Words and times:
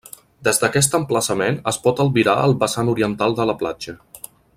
Des 0.45 0.59
d'aquest 0.61 0.95
emplaçament 0.99 1.59
es 1.73 1.79
pot 1.85 2.01
albirar 2.05 2.35
el 2.47 2.57
vessant 2.65 2.89
oriental 2.95 3.37
de 3.41 3.47
la 3.51 3.57
platja. 3.61 3.97